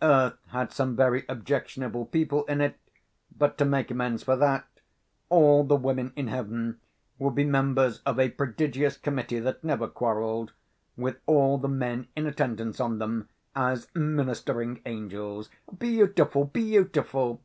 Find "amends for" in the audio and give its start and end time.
3.90-4.34